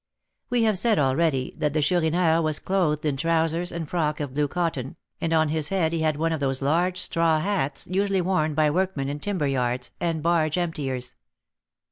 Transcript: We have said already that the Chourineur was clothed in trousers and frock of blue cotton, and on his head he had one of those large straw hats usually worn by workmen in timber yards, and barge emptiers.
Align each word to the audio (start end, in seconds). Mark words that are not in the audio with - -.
We 0.49 0.63
have 0.63 0.79
said 0.79 0.97
already 0.97 1.53
that 1.59 1.73
the 1.73 1.81
Chourineur 1.83 2.41
was 2.41 2.57
clothed 2.57 3.05
in 3.05 3.17
trousers 3.17 3.71
and 3.71 3.87
frock 3.87 4.19
of 4.19 4.33
blue 4.33 4.47
cotton, 4.47 4.95
and 5.21 5.31
on 5.31 5.49
his 5.49 5.67
head 5.67 5.93
he 5.93 6.01
had 6.01 6.17
one 6.17 6.31
of 6.33 6.39
those 6.39 6.59
large 6.59 6.97
straw 6.97 7.39
hats 7.39 7.85
usually 7.85 8.19
worn 8.21 8.55
by 8.55 8.71
workmen 8.71 9.09
in 9.09 9.19
timber 9.19 9.45
yards, 9.45 9.91
and 9.99 10.23
barge 10.23 10.55
emptiers. 10.57 11.13